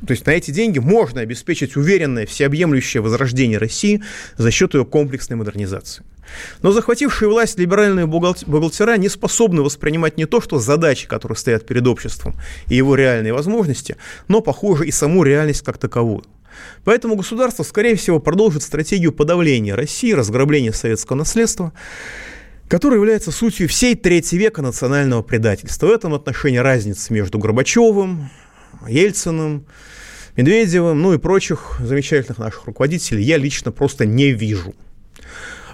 [0.05, 4.01] То есть на эти деньги можно обеспечить уверенное, всеобъемлющее возрождение России
[4.35, 6.03] за счет ее комплексной модернизации.
[6.61, 11.87] Но захватившие власть либеральные бухгалтера не способны воспринимать не то, что задачи, которые стоят перед
[11.87, 12.35] обществом,
[12.67, 13.95] и его реальные возможности,
[14.27, 16.23] но, похоже, и саму реальность как таковую.
[16.83, 21.73] Поэтому государство, скорее всего, продолжит стратегию подавления России, разграбления советского наследства,
[22.67, 25.87] которая является сутью всей третьего века национального предательства.
[25.87, 28.29] В этом отношении разница между Горбачевым,
[28.87, 29.65] Ельциным,
[30.35, 34.73] Медведевым, ну и прочих замечательных наших руководителей я лично просто не вижу–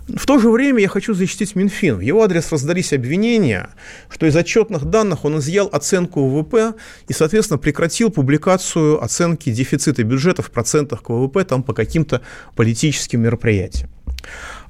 [0.08, 1.96] в то же время я хочу защитить Минфин.
[1.96, 3.70] В его адрес раздались обвинения,
[4.10, 6.74] что из отчетных данных он изъял оценку ВВП
[7.08, 12.22] и, соответственно, прекратил публикацию оценки дефицита бюджета в процентах к ВВП там, по каким-то
[12.56, 13.90] политическим мероприятиям.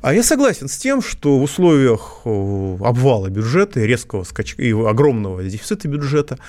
[0.02, 4.72] А я согласен с тем, что в условиях э, обвала бюджета и резкого скачка, и
[4.72, 6.40] огромного дефицита бюджета,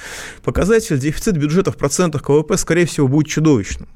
[0.42, 3.88] показатель дефицит бюджета в процентах КВП, скорее всего, будет чудовищным.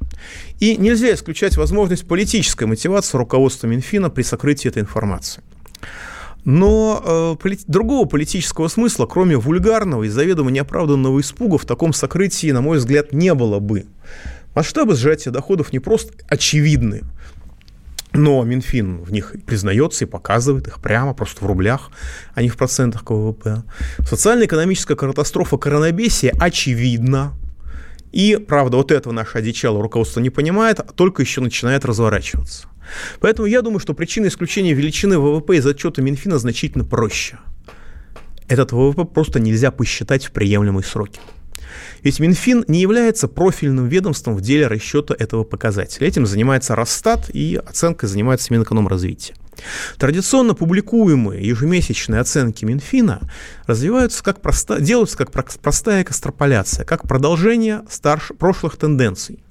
[0.60, 5.42] И нельзя исключать возможность политической мотивации руководства Минфина при сокрытии этой информации.
[6.44, 12.60] Но э, другого политического смысла, кроме вульгарного и заведомо неоправданного испуга, в таком сокрытии, на
[12.60, 13.86] мой взгляд, не было бы.
[14.54, 17.02] Масштабы сжатия доходов не просто очевидны,
[18.18, 21.90] но Минфин в них признается и показывает их прямо, просто в рублях,
[22.34, 23.64] а не в процентах КВП.
[24.00, 27.32] Социально-экономическая катастрофа коронабесия очевидна.
[28.12, 32.66] И, правда, вот этого наше одичало руководство не понимает, а только еще начинает разворачиваться.
[33.20, 37.38] Поэтому я думаю, что причина исключения величины ВВП из отчета Минфина значительно проще.
[38.48, 41.20] Этот ВВП просто нельзя посчитать в приемлемые сроки.
[42.02, 46.06] Ведь Минфин не является профильным ведомством в деле расчета этого показателя.
[46.06, 49.36] Этим занимается Росстат и оценкой занимается Минэкономразвитие.
[49.98, 53.28] Традиционно публикуемые ежемесячные оценки Минфина
[53.66, 59.42] развиваются как проста, делаются как простая экстраполяция, как продолжение старш, прошлых тенденций.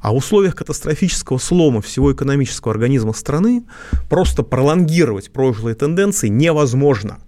[0.00, 3.64] А в условиях катастрофического слома всего экономического организма страны
[4.10, 7.18] просто пролонгировать прошлые тенденции невозможно.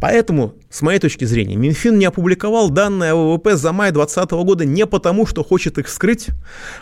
[0.00, 4.64] Поэтому, с моей точки зрения, Минфин не опубликовал данные о ВВП за май 2020 года
[4.64, 6.28] не потому, что хочет их скрыть,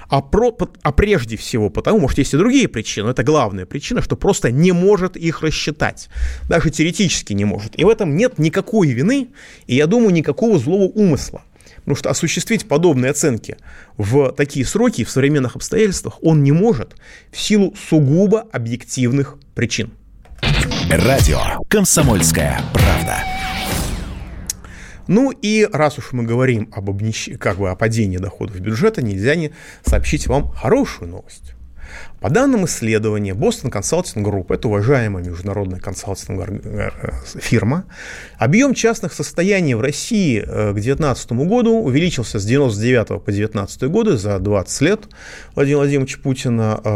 [0.09, 4.03] а, про, а прежде всего потому, может, есть и другие причины, но это главная причина,
[4.03, 6.09] что просто не может их рассчитать.
[6.49, 7.79] Даже теоретически не может.
[7.79, 9.29] И в этом нет никакой вины,
[9.67, 11.43] и, я думаю, никакого злого умысла.
[11.77, 13.57] Потому что осуществить подобные оценки
[13.97, 16.97] в такие сроки в современных обстоятельствах он не может
[17.31, 19.93] в силу сугубо объективных причин.
[20.89, 23.17] Радио «Комсомольская правда».
[25.09, 27.37] Ну и раз уж мы говорим об обнищ...
[27.41, 29.51] как бы о падении доходов бюджета, нельзя не
[29.85, 31.55] сообщить вам хорошую новость.
[32.21, 36.91] По данным исследования Boston Consulting Group, это уважаемая международная консалтинговая э,
[37.39, 37.85] фирма,
[38.39, 44.17] объем частных состояний в России э, к 2019 году увеличился с 99 по 2019 годы
[44.17, 45.09] за 20 лет
[45.55, 46.89] Владимира Владимировича Путина э,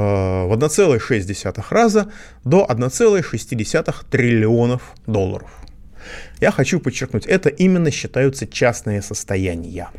[0.47, 2.11] в 1,6 раза
[2.45, 5.51] до 1,6 триллионов долларов.
[6.41, 9.91] Я хочу подчеркнуть, это именно считаются частные состояния.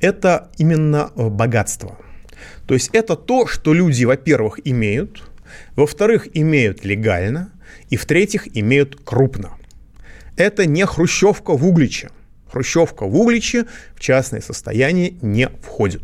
[0.00, 1.98] Это именно богатство–
[2.66, 5.22] то есть это то, что люди, во-первых, имеют,
[5.76, 7.52] во-вторых, имеют легально,
[7.90, 9.52] и в-третьих, имеют крупно.
[10.36, 12.10] Это не хрущевка в Угличе.
[12.50, 16.02] Хрущевка в Угличе в частное состояние не входит.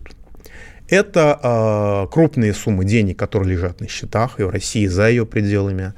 [0.88, 5.92] Это э, крупные суммы денег, которые лежат на счетах и в России за ее пределами.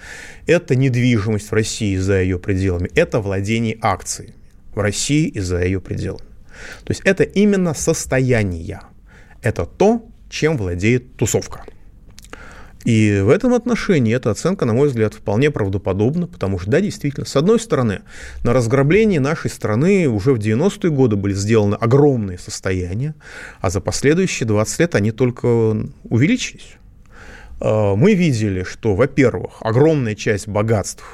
[0.46, 2.90] Это недвижимость в России за ее пределами.
[2.96, 4.35] Это владение акциями
[4.75, 6.27] в России и за ее пределами.
[6.85, 8.81] То есть это именно состояние.
[9.42, 11.64] Это то, чем владеет тусовка.
[12.85, 17.27] И в этом отношении эта оценка, на мой взгляд, вполне правдоподобна, потому что, да, действительно,
[17.27, 18.01] с одной стороны,
[18.43, 23.14] на разграблении нашей страны уже в 90-е годы были сделаны огромные состояния,
[23.61, 26.77] а за последующие 20 лет они только увеличились.
[27.61, 31.05] А, мы видели, что, во-первых, огромная часть богатств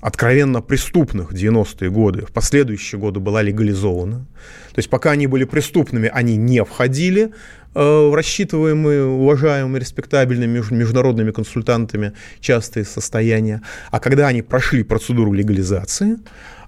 [0.00, 4.26] откровенно преступных в 90-е годы, в последующие годы была легализована.
[4.72, 7.32] То есть пока они были преступными, они не входили
[7.74, 13.62] рассчитываемые уважаемыми, респектабельными международными консультантами частые состояния.
[13.90, 16.18] А когда они прошли процедуру легализации,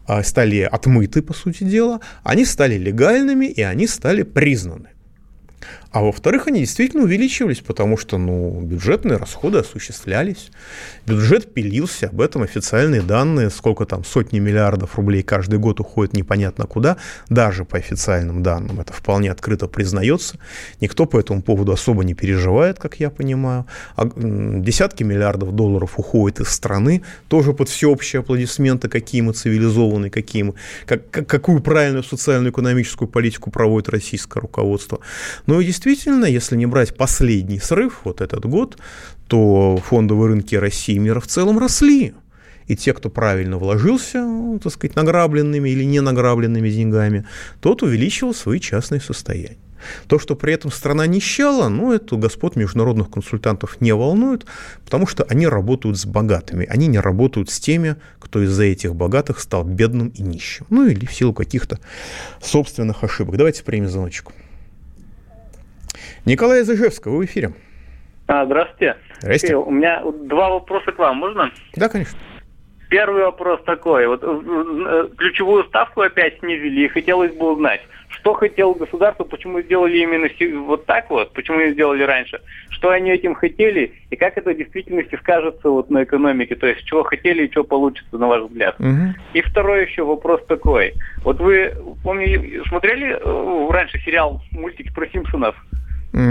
[0.08, 4.88] э, стали отмыты, по сути дела, они стали легальными и они стали признаны.
[5.92, 10.50] А во-вторых, они действительно увеличивались, потому что ну, бюджетные расходы осуществлялись.
[11.06, 16.66] Бюджет пилился, об этом официальные данные, сколько там сотни миллиардов рублей каждый год уходит непонятно
[16.66, 16.96] куда,
[17.28, 18.80] даже по официальным данным.
[18.80, 20.38] Это вполне открыто признается.
[20.80, 23.66] Никто по этому поводу особо не переживает, как я понимаю.
[23.94, 30.44] А десятки миллиардов долларов уходит из страны, тоже под всеобщие аплодисменты, какие мы цивилизованные, какие
[30.44, 30.54] мы,
[30.86, 35.00] как, какую правильную социально-экономическую политику проводит российское руководство.
[35.52, 38.78] Ну и действительно, если не брать последний срыв, вот этот год,
[39.26, 42.14] то фондовые рынки России и мира в целом росли.
[42.68, 47.26] И те, кто правильно вложился, ну, так сказать, награбленными или не награбленными деньгами,
[47.60, 49.58] тот увеличивал свои частные состояния.
[50.06, 54.46] То, что при этом страна нищала, ну, это господ международных консультантов не волнует,
[54.86, 59.38] потому что они работают с богатыми, они не работают с теми, кто из-за этих богатых
[59.38, 61.78] стал бедным и нищим, ну, или в силу каких-то
[62.40, 63.36] собственных ошибок.
[63.36, 64.32] Давайте примем звоночек.
[66.24, 67.52] Николай из Ижевска, вы в эфире.
[68.28, 68.96] А, здравствуйте.
[69.20, 69.56] Здрасте.
[69.56, 71.50] У меня два вопроса к вам, можно?
[71.74, 72.18] Да, конечно.
[72.88, 74.06] Первый вопрос такой.
[74.06, 79.98] Вот э, ключевую ставку опять снизили, и хотелось бы узнать, что хотел государство, почему сделали
[79.98, 80.28] именно
[80.66, 84.56] вот так вот, почему не сделали раньше, что они этим хотели, и как это в
[84.56, 88.78] действительности скажется вот на экономике, то есть чего хотели и что получится, на ваш взгляд.
[88.78, 89.14] Угу.
[89.32, 90.92] И второй еще вопрос такой.
[91.24, 95.56] Вот вы, помню, смотрели э, раньше сериал, мультики про Симпсонов?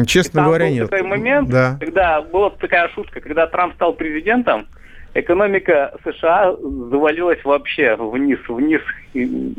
[0.05, 0.89] Честно говоря, был нет.
[0.89, 1.77] такой момент, да.
[1.79, 4.67] когда была такая шутка, когда Трамп стал президентом,
[5.15, 8.81] экономика США завалилась вообще вниз, вниз.
[9.13, 9.55] И,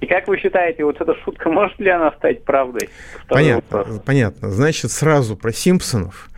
[0.00, 2.90] и как вы считаете, вот эта шутка, может ли она стать правдой?
[3.28, 4.50] понятно, понятно.
[4.50, 6.28] Значит, сразу про Симпсонов.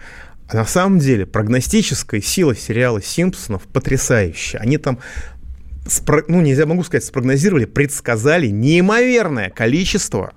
[0.49, 4.61] А на самом деле прогностическая сила сериала «Симпсонов» потрясающая.
[4.61, 4.99] Они там
[6.29, 10.33] ну, нельзя, могу сказать, спрогнозировали, предсказали неимоверное количество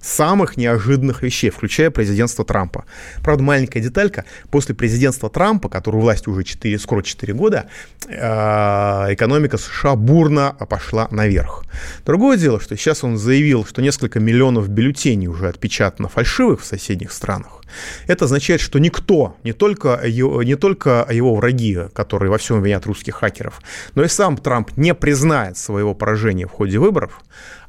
[0.00, 2.84] самых неожиданных вещей, включая президентство Трампа.
[3.22, 4.24] Правда, маленькая деталька.
[4.50, 7.68] После президентства Трампа, который у власти уже 4, скоро 4 года,
[8.08, 11.64] э, экономика США бурно пошла наверх.
[12.04, 17.12] Другое дело, что сейчас он заявил, что несколько миллионов бюллетеней уже отпечатано фальшивых в соседних
[17.12, 17.60] странах.
[18.06, 23.16] Это означает, что никто, не только, не только его враги, которые во всем винят русских
[23.16, 23.60] хакеров,
[23.94, 27.20] но и сам Трамп не признает своего поражения в ходе выборов,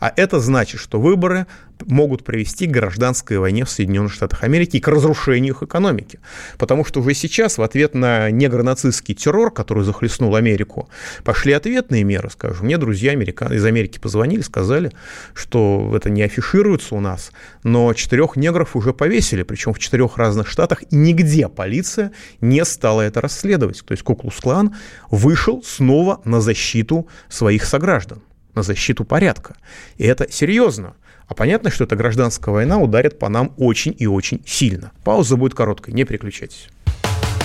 [0.02, 1.46] а это значит, что выборы
[1.86, 6.20] могут привести к гражданской войне в Соединенных Штатах Америки и к разрушению их экономики.
[6.58, 10.90] Потому что уже сейчас в ответ на негронацистский террор, который захлестнул Америку,
[11.24, 12.66] пошли ответные меры, скажем.
[12.66, 13.54] Мне друзья американ...
[13.54, 14.92] из Америки позвонили, сказали,
[15.36, 17.32] что это не афишируется у нас,
[17.64, 23.02] но четырех негров уже повесили, причем в четырех разных штатах, и нигде полиция не стала
[23.02, 23.84] это расследовать.
[23.86, 24.76] То есть Куклус-клан
[25.12, 28.24] вышел снова на защиту своих сограждан
[28.62, 29.56] на защиту порядка.
[29.98, 30.94] И это серьезно.
[31.28, 34.92] А понятно, что эта гражданская война ударит по нам очень и очень сильно.
[35.04, 36.68] Пауза будет короткой, не переключайтесь.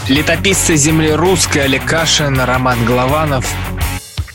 [0.09, 3.47] Летописцы земли русской Олег Кашин, Роман Голованов.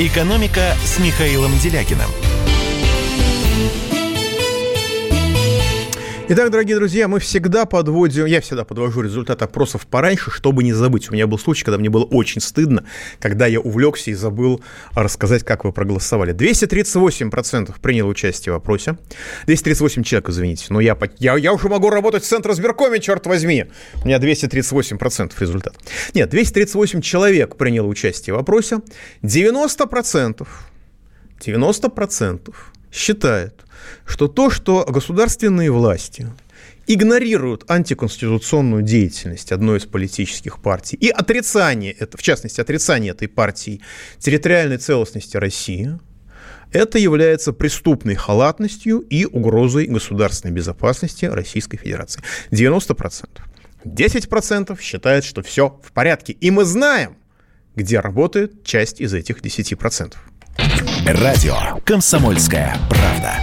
[0.00, 2.27] «Экономика» с Михаилом Делякиным.
[6.30, 11.08] Итак, дорогие друзья, мы всегда подводим, я всегда подвожу результат опросов пораньше, чтобы не забыть.
[11.08, 12.84] У меня был случай, когда мне было очень стыдно,
[13.18, 14.60] когда я увлекся и забыл
[14.94, 16.34] рассказать, как вы проголосовали.
[16.34, 18.98] 238% принял участие в опросе.
[19.46, 20.66] 238 человек, извините.
[20.68, 23.64] Но я, я, я уже могу работать в Центре сберкоме, черт возьми.
[24.04, 25.76] У меня 238% результат.
[26.12, 28.80] Нет, 238 человек приняло участие в опросе.
[29.22, 30.46] 90%,
[31.40, 32.54] 90%
[32.92, 33.64] считают,
[34.06, 36.26] что то, что государственные власти
[36.86, 43.80] игнорируют антиконституционную деятельность одной из политических партий и отрицание, это, в частности, отрицание этой партии
[44.18, 45.98] территориальной целостности России,
[46.72, 52.22] это является преступной халатностью и угрозой государственной безопасности Российской Федерации.
[52.50, 53.28] 90%.
[53.84, 56.32] 10% считают, что все в порядке.
[56.32, 57.16] И мы знаем,
[57.74, 60.14] где работает часть из этих 10%.
[61.06, 61.54] Радио
[61.84, 63.34] «Комсомольская правда».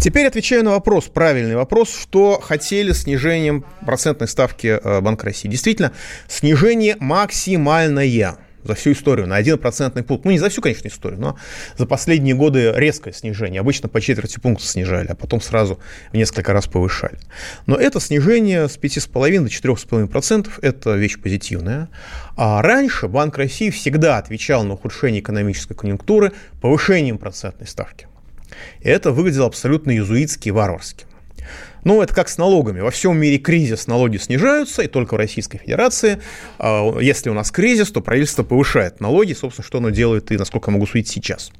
[0.00, 5.48] Теперь отвечаю на вопрос, правильный вопрос, что хотели снижением процентной ставки э, Банка России.
[5.48, 5.92] Действительно,
[6.28, 8.04] снижение максимальное
[8.64, 10.24] за всю историю на 1 процентный пункт.
[10.24, 11.38] Ну, не за всю, конечно, историю, но
[11.76, 13.60] за последние годы резкое снижение.
[13.60, 15.78] Обычно по четверти пункта снижали, а потом сразу
[16.12, 17.18] в несколько раз повышали.
[17.66, 21.88] Но это снижение с 5,5 до 4,5 процентов– это вещь позитивная.
[22.36, 28.08] А раньше Банк России всегда отвечал на ухудшение экономической конъюнктуры повышением процентной ставки.
[28.80, 31.06] И это выглядело абсолютно иезуитски и варварски.
[31.84, 32.80] Ну, это как с налогами.
[32.80, 36.20] Во всем мире кризис, налоги снижаются, и только в Российской Федерации,
[36.58, 40.70] а, если у нас кризис, то правительство повышает налоги, собственно, что оно делает и насколько
[40.70, 41.50] я могу судить сейчас.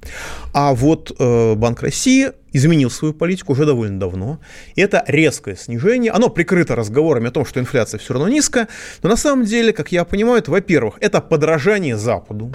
[0.53, 4.39] А вот э, Банк России изменил свою политику уже довольно давно.
[4.77, 6.13] И это резкое снижение.
[6.13, 8.69] Оно прикрыто разговорами о том, что инфляция все равно низкая.
[9.03, 12.55] Но на самом деле, как я понимаю, это, во-первых, это подражание Западу.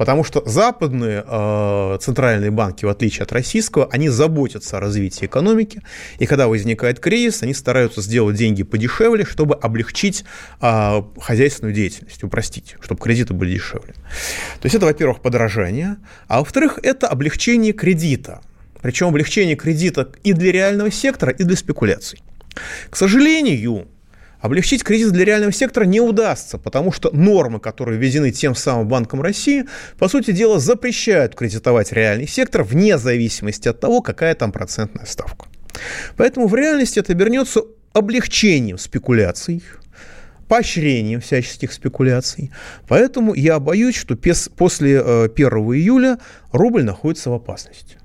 [0.00, 5.82] Потому что западные э, центральные банки, в отличие от российского, они заботятся о развитии экономики.
[6.18, 10.24] И когда возникает кризис, они стараются сделать деньги подешевле, чтобы облегчить
[10.62, 13.92] э, хозяйственную деятельность, упростить, чтобы кредиты были дешевле.
[13.92, 15.98] То есть это, во-первых, подорожание.
[16.28, 18.40] А во-вторых, это облегчение кредита.
[18.80, 22.22] Причем облегчение кредита и для реального сектора, и для спекуляций.
[22.88, 23.86] К сожалению,
[24.40, 29.20] Облегчить кризис для реального сектора не удастся, потому что нормы, которые введены тем самым Банком
[29.20, 29.66] России,
[29.98, 35.46] по сути дела запрещают кредитовать реальный сектор вне зависимости от того, какая там процентная ставка.
[36.16, 37.62] Поэтому в реальности это обернется
[37.92, 39.62] облегчением спекуляций,
[40.48, 42.50] поощрением всяческих спекуляций.
[42.88, 46.18] Поэтому я боюсь, что после 1 э, июля
[46.50, 47.99] рубль находится в опасности.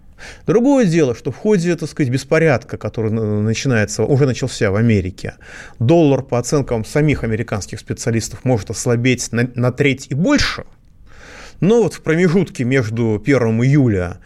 [0.46, 5.36] Другое дело, что в ходе, так сказать, беспорядка, который начинается, уже начался в Америке,
[5.80, 10.66] доллар, по оценкам самих американских специалистов, может ослабеть на, на треть и больше.
[11.62, 14.18] Но вот в промежутке между 1 июля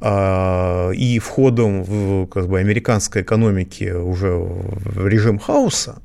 [0.00, 6.02] э, и входом в как бы, американской экономики уже в режим хаоса,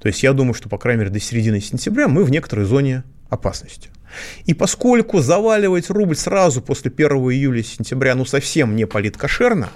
[0.00, 3.04] то есть я думаю, что, по крайней мере, до середины сентября мы в некоторой зоне
[3.30, 3.90] опасности.
[4.44, 9.70] И поскольку заваливать рубль сразу после 1 июля-сентября ну совсем не политкошерно,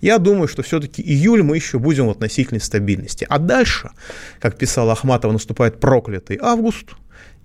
[0.00, 3.26] я думаю, что все-таки июль мы еще будем в относительной стабильности.
[3.28, 3.90] А дальше,
[4.40, 6.94] как писал Ахматова, наступает проклятый август,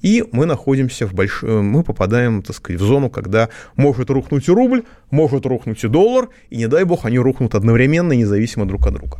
[0.02, 1.42] И мы находимся в больш...
[1.42, 6.30] мы попадаем, так сказать, в зону, когда может рухнуть и рубль, может рухнуть и доллар,
[6.50, 9.20] и не дай бог они рухнут одновременно, независимо друг от друга.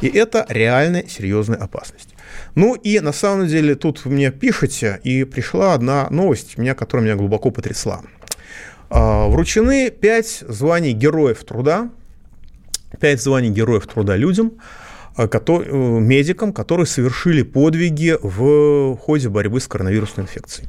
[0.00, 2.10] И это реальная серьезная опасность.
[2.54, 7.16] Ну и на самом деле тут мне пишете, и пришла одна новость, меня, которая меня
[7.16, 8.02] глубоко потрясла.
[8.90, 11.90] А, вручены пять званий Героев Труда,
[13.00, 14.81] пять званий Героев Труда людям, э,
[15.16, 20.68] медикам, которые совершили подвиги в ходе борьбы с коронавирусной инфекцией.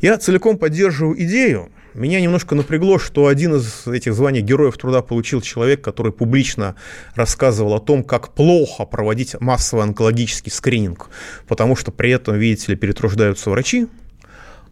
[0.00, 1.70] Я целиком поддерживаю идею.
[1.94, 6.76] Меня немножко напрягло, что один из этих званий Героев Труда получил человек, который публично
[7.14, 11.08] рассказывал о том, как плохо проводить массовый онкологический скрининг,
[11.48, 13.88] потому что при этом, видите ли, перетруждаются врачи,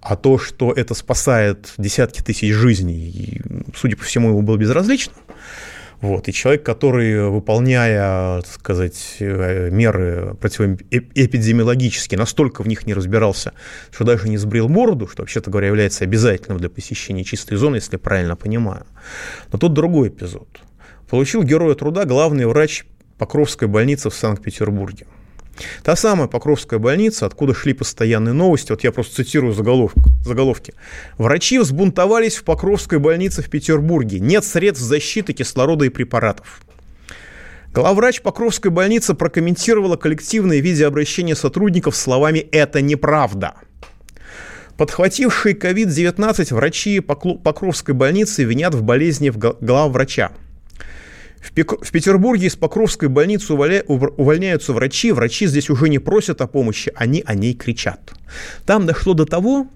[0.00, 3.40] а то, что это спасает десятки тысяч жизней,
[3.74, 5.14] судя по всему, ему было безразлично.
[6.01, 6.28] Вот.
[6.28, 13.53] И человек, который, выполняя, так сказать, э, меры противоэпидемиологические, настолько в них не разбирался,
[13.90, 17.94] что даже не сбрил бороду, что, вообще-то говоря, является обязательным для посещения чистой зоны, если
[17.94, 18.86] я правильно понимаю.
[19.53, 20.49] Но тут другой эпизод.
[21.09, 22.84] Получил героя труда главный врач
[23.18, 25.07] Покровской больницы в Санкт-Петербурге.
[25.82, 29.94] Та самая Покровская больница, откуда шли постоянные новости, вот я просто цитирую заголовок,
[30.24, 30.74] заголовки.
[31.18, 34.20] Врачи взбунтовались в Покровской больнице в Петербурге.
[34.20, 36.61] Нет средств защиты кислорода и препаратов.
[37.72, 43.54] Главврач Покровской больницы прокомментировала коллективное видеообращение сотрудников словами «это неправда».
[44.78, 49.30] Подхватившие COVID-19 врачи Покровской больницы винят в болезни
[51.55, 55.12] в Петербурге из Покровской больницы увольняются врачи.
[55.12, 58.12] Врачи здесь уже не просят о помощи, они о ней кричат.
[58.64, 59.68] Там дошло до того,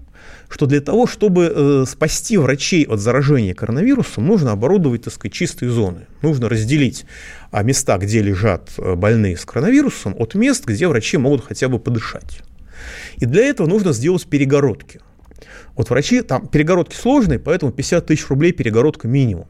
[0.51, 5.71] что для того, чтобы э, спасти врачей от заражения коронавирусом, нужно оборудовать, так сказать, чистые
[5.71, 6.07] зоны.
[6.21, 7.05] Нужно разделить
[7.51, 11.79] а, места, где лежат э, больные с коронавирусом, от мест, где врачи могут хотя бы
[11.79, 12.41] подышать.
[13.17, 14.99] И для этого нужно сделать перегородки.
[15.75, 19.47] Вот врачи, там перегородки сложные, поэтому 50 тысяч рублей перегородка минимум.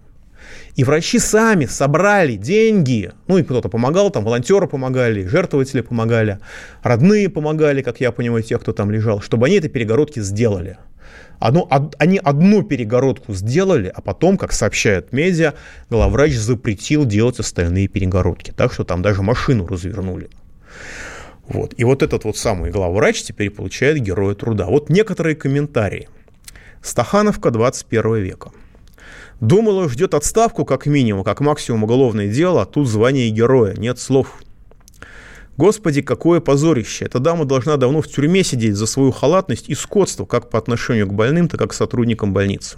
[0.76, 6.40] И врачи сами собрали деньги, ну и кто-то помогал, там волонтеры помогали, жертвователи помогали,
[6.82, 10.78] родные помогали, как я понимаю, тех, кто там лежал, чтобы они эти перегородки сделали.
[11.40, 15.56] Одну, од, они одну перегородку сделали, а потом, как сообщают медиа,
[15.90, 18.54] главврач запретил делать остальные перегородки.
[18.56, 20.30] Так что там даже машину развернули.
[21.48, 21.74] Вот.
[21.78, 24.68] И вот этот вот самый главврач теперь получает Героя Труда.
[24.68, 26.08] Вот некоторые комментарии.
[26.82, 28.52] Стахановка 21 века.
[29.40, 34.42] Думала, ждет отставку как минимум, как максимум уголовное дело, а тут звание героя, нет слов.
[35.58, 37.06] Господи, какое позорище.
[37.06, 41.08] Эта дама должна давно в тюрьме сидеть за свою халатность и скотство, как по отношению
[41.08, 42.78] к больным, так и к сотрудникам больницы.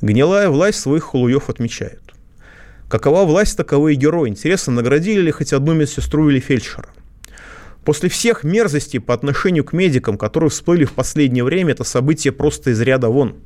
[0.00, 2.00] Гнилая власть своих холуев отмечает.
[2.88, 4.30] Какова власть, таковы и герои.
[4.30, 6.88] Интересно, наградили ли хоть одну медсестру или фельдшера?
[7.84, 12.70] После всех мерзостей по отношению к медикам, которые всплыли в последнее время, это событие просто
[12.70, 13.36] из ряда вон.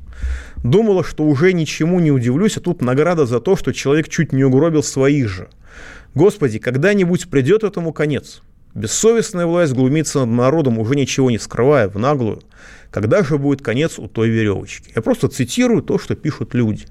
[0.65, 4.43] Думала, что уже ничему не удивлюсь, а тут награда за то, что человек чуть не
[4.43, 5.47] угробил своих же.
[6.15, 8.41] Господи, когда-нибудь придет этому конец.
[8.73, 12.41] Бессовестная власть глумится над народом, уже ничего не скрывая, в наглую.
[12.89, 14.91] Когда же будет конец у той веревочки?
[14.95, 16.87] Я просто цитирую то, что пишут люди.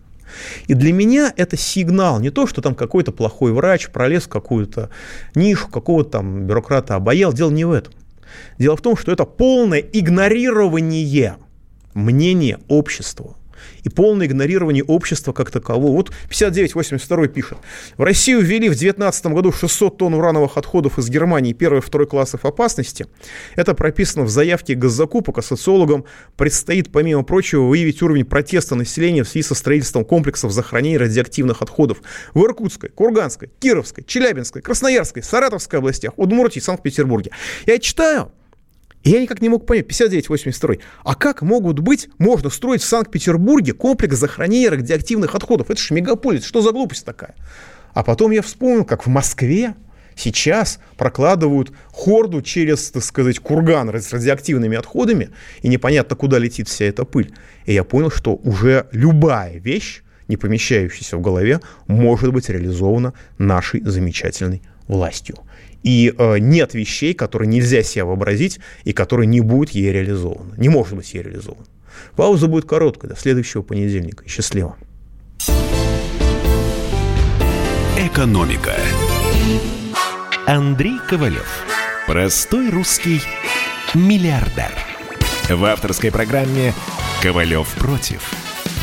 [0.68, 4.90] И для меня это сигнал, не то, что там какой-то плохой врач пролез в какую-то
[5.34, 7.32] нишу, какого-то там бюрократа обаял.
[7.32, 7.92] Дело не в этом.
[8.56, 11.38] Дело в том, что это полное игнорирование
[11.92, 13.34] мнения общества
[13.84, 15.92] и полное игнорирование общества как такового.
[15.92, 17.58] Вот 5982 пишет.
[17.96, 22.06] В Россию ввели в 2019 году 600 тонн урановых отходов из Германии первой и второй
[22.06, 23.06] классов опасности.
[23.56, 26.04] Это прописано в заявке госзакупок, а социологам
[26.36, 31.98] предстоит, помимо прочего, выявить уровень протеста населения в связи со строительством комплексов захоронения радиоактивных отходов
[32.32, 37.30] в Иркутской, Курганской, Кировской, Челябинской, Красноярской, Саратовской областях, Удмуртии, Санкт-Петербурге.
[37.66, 38.32] Я читаю,
[39.04, 43.74] и я никак не мог понять, 59-82, а как могут быть, можно строить в Санкт-Петербурге
[43.74, 45.70] комплекс захоронения радиоактивных отходов?
[45.70, 47.34] Это же мегаполис, что за глупость такая?
[47.92, 49.74] А потом я вспомнил, как в Москве
[50.16, 55.30] сейчас прокладывают хорду через, так сказать, курган с радиоактивными отходами,
[55.60, 57.32] и непонятно, куда летит вся эта пыль.
[57.66, 63.82] И я понял, что уже любая вещь, не помещающаяся в голове, может быть реализована нашей
[63.82, 65.36] замечательной властью.
[65.84, 70.54] И э, нет вещей, которые нельзя себе вообразить и которые не будут ей реализованы.
[70.56, 71.66] Не может быть ей реализовано.
[72.16, 74.28] Пауза будет короткая, до следующего понедельника.
[74.28, 74.76] Счастливо.
[77.98, 78.74] Экономика.
[80.46, 81.64] Андрей Ковалев.
[82.06, 83.20] Простой русский
[83.94, 84.72] миллиардер.
[85.48, 86.72] В авторской программе
[87.22, 88.32] «Ковалев против».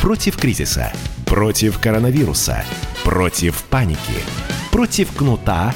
[0.02, 0.92] Против кризиса,
[1.26, 2.64] против коронавируса,
[3.04, 4.00] против паники,
[4.72, 5.76] против кнута,